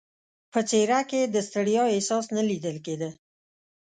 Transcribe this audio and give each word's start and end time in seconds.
په 0.51 0.59
څېره 0.69 0.99
کې 1.09 1.17
یې 1.23 1.27
د 1.33 1.35
ستړیا 1.47 1.83
احساس 1.95 2.25
نه 2.35 2.41
لیدل 2.49 2.77
کېده. 2.85 3.09